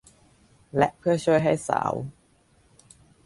[0.77, 1.93] และเพื่อช่วยให้สาว